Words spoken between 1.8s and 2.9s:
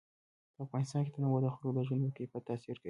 ژوند په کیفیت تاثیر کوي.